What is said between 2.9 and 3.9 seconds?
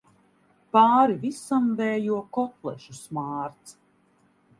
smārds.